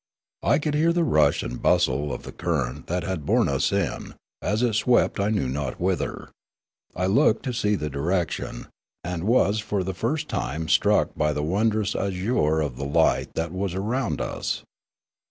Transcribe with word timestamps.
I 0.41 0.57
could 0.57 0.73
hear 0.73 0.91
the 0.91 1.03
rush 1.03 1.43
and 1.43 1.61
bustle 1.61 2.11
of 2.11 2.23
the 2.23 2.31
current 2.31 2.87
that 2.87 3.03
had 3.03 3.23
borne 3.23 3.47
us 3.47 3.71
in, 3.71 4.15
as 4.41 4.63
it 4.63 4.73
swept 4.73 5.19
I 5.19 5.29
knew 5.29 5.47
not 5.47 5.79
whither. 5.79 6.31
I 6.95 7.05
looked 7.05 7.43
to 7.43 7.53
see 7.53 7.75
the 7.75 7.87
direction, 7.87 8.65
and 9.03 9.25
was 9.25 9.59
for 9.59 9.83
the 9.83 9.93
first 9.93 10.27
time 10.27 10.67
struck 10.69 11.13
by 11.15 11.33
the 11.33 11.43
wondrous 11.43 11.95
azure 11.95 12.61
of 12.61 12.77
the 12.77 12.83
light 12.85 13.29
that 13.35 13.51
was 13.51 13.75
around 13.75 14.21
us. 14.21 14.63